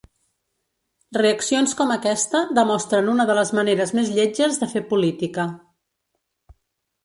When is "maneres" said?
3.61-3.95